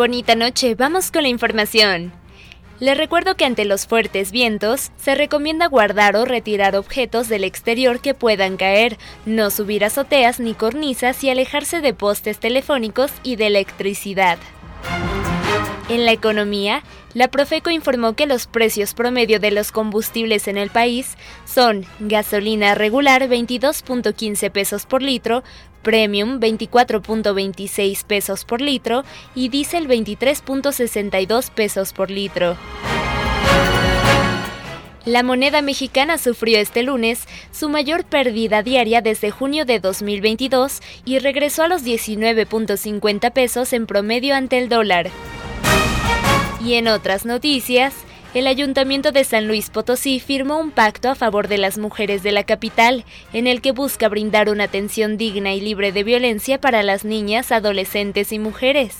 Bonita 0.00 0.34
noche, 0.34 0.74
vamos 0.76 1.10
con 1.10 1.24
la 1.24 1.28
información. 1.28 2.10
Les 2.78 2.96
recuerdo 2.96 3.34
que 3.34 3.44
ante 3.44 3.66
los 3.66 3.86
fuertes 3.86 4.32
vientos 4.32 4.92
se 4.96 5.14
recomienda 5.14 5.66
guardar 5.66 6.16
o 6.16 6.24
retirar 6.24 6.74
objetos 6.74 7.28
del 7.28 7.44
exterior 7.44 8.00
que 8.00 8.14
puedan 8.14 8.56
caer, 8.56 8.96
no 9.26 9.50
subir 9.50 9.84
azoteas 9.84 10.40
ni 10.40 10.54
cornisas 10.54 11.22
y 11.22 11.28
alejarse 11.28 11.82
de 11.82 11.92
postes 11.92 12.38
telefónicos 12.38 13.12
y 13.22 13.36
de 13.36 13.48
electricidad. 13.48 14.38
En 15.90 16.06
la 16.06 16.12
economía, 16.12 16.82
la 17.14 17.28
Profeco 17.28 17.70
informó 17.70 18.14
que 18.14 18.26
los 18.26 18.46
precios 18.46 18.94
promedio 18.94 19.40
de 19.40 19.50
los 19.50 19.72
combustibles 19.72 20.46
en 20.46 20.56
el 20.56 20.70
país 20.70 21.16
son 21.44 21.84
gasolina 21.98 22.74
regular 22.74 23.28
22.15 23.28 24.50
pesos 24.50 24.86
por 24.86 25.02
litro, 25.02 25.42
premium 25.82 26.38
24.26 26.38 28.04
pesos 28.04 28.44
por 28.44 28.60
litro 28.60 29.04
y 29.34 29.48
diésel 29.48 29.88
23.62 29.88 31.50
pesos 31.50 31.92
por 31.92 32.10
litro. 32.10 32.56
La 35.06 35.22
moneda 35.22 35.62
mexicana 35.62 36.18
sufrió 36.18 36.58
este 36.58 36.82
lunes 36.82 37.26
su 37.50 37.70
mayor 37.70 38.04
pérdida 38.04 38.62
diaria 38.62 39.00
desde 39.00 39.30
junio 39.30 39.64
de 39.64 39.80
2022 39.80 40.80
y 41.06 41.18
regresó 41.18 41.62
a 41.62 41.68
los 41.68 41.82
19.50 41.82 43.32
pesos 43.32 43.72
en 43.72 43.86
promedio 43.86 44.36
ante 44.36 44.58
el 44.58 44.68
dólar. 44.68 45.10
Y 46.64 46.74
en 46.74 46.88
otras 46.88 47.24
noticias, 47.24 47.94
el 48.34 48.46
Ayuntamiento 48.46 49.12
de 49.12 49.24
San 49.24 49.48
Luis 49.48 49.70
Potosí 49.70 50.20
firmó 50.20 50.58
un 50.58 50.70
pacto 50.70 51.08
a 51.08 51.14
favor 51.14 51.48
de 51.48 51.58
las 51.58 51.78
mujeres 51.78 52.22
de 52.22 52.32
la 52.32 52.44
capital, 52.44 53.04
en 53.32 53.46
el 53.46 53.60
que 53.60 53.72
busca 53.72 54.08
brindar 54.08 54.48
una 54.50 54.64
atención 54.64 55.16
digna 55.16 55.52
y 55.54 55.60
libre 55.60 55.90
de 55.90 56.04
violencia 56.04 56.60
para 56.60 56.82
las 56.82 57.04
niñas, 57.04 57.50
adolescentes 57.50 58.32
y 58.32 58.38
mujeres. 58.38 58.98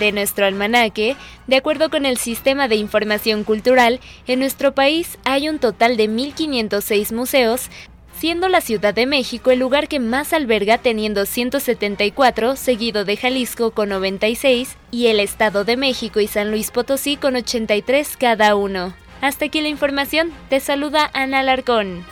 De 0.00 0.10
nuestro 0.10 0.46
almanaque, 0.46 1.14
de 1.46 1.56
acuerdo 1.56 1.88
con 1.88 2.04
el 2.04 2.16
Sistema 2.16 2.66
de 2.66 2.76
Información 2.76 3.44
Cultural, 3.44 4.00
en 4.26 4.40
nuestro 4.40 4.74
país 4.74 5.18
hay 5.24 5.48
un 5.48 5.60
total 5.60 5.96
de 5.96 6.08
1.506 6.08 7.14
museos, 7.14 7.70
siendo 8.18 8.48
la 8.48 8.60
Ciudad 8.60 8.94
de 8.94 9.06
México 9.06 9.50
el 9.50 9.58
lugar 9.58 9.88
que 9.88 10.00
más 10.00 10.32
alberga 10.32 10.78
teniendo 10.78 11.26
174, 11.26 12.56
seguido 12.56 13.04
de 13.04 13.16
Jalisco 13.16 13.72
con 13.72 13.88
96 13.90 14.76
y 14.90 15.06
el 15.08 15.20
Estado 15.20 15.64
de 15.64 15.76
México 15.76 16.20
y 16.20 16.26
San 16.26 16.50
Luis 16.50 16.70
Potosí 16.70 17.16
con 17.16 17.36
83 17.36 18.16
cada 18.16 18.54
uno. 18.54 18.94
Hasta 19.20 19.46
aquí 19.46 19.60
la 19.60 19.68
información, 19.68 20.32
te 20.48 20.60
saluda 20.60 21.10
Ana 21.14 21.42
Larcón. 21.42 22.04